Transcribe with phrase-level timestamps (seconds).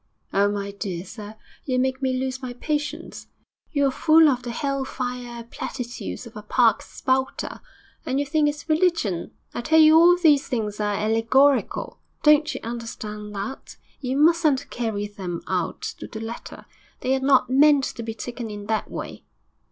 [0.33, 3.27] 'Oh, my dear sir, you make me lose my patience.
[3.71, 7.61] You're full of the hell fire platitudes of a park spouter,
[8.03, 9.29] and you think it's religion....
[9.53, 11.99] I tell you all these things are allegorical.
[12.23, 13.77] Don't you understand that?
[13.99, 16.65] You mustn't carry them out to the letter.
[17.01, 19.23] They are not meant to be taken in that way.'